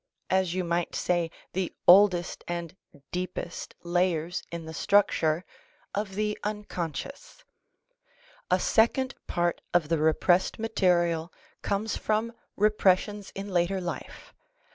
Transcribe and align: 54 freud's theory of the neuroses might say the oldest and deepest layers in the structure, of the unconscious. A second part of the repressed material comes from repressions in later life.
54 0.31 0.31
freud's 0.31 0.41
theory 0.41 0.41
of 0.41 0.49
the 0.49 0.63
neuroses 0.65 0.69
might 0.69 0.95
say 0.95 1.31
the 1.53 1.73
oldest 1.87 2.43
and 2.47 2.75
deepest 3.11 3.75
layers 3.83 4.41
in 4.51 4.65
the 4.65 4.73
structure, 4.73 5.45
of 5.93 6.15
the 6.15 6.35
unconscious. 6.43 7.43
A 8.49 8.59
second 8.59 9.13
part 9.27 9.61
of 9.75 9.89
the 9.89 9.99
repressed 9.99 10.57
material 10.57 11.31
comes 11.61 11.97
from 11.97 12.33
repressions 12.57 13.31
in 13.35 13.49
later 13.53 13.79
life. 13.79 14.33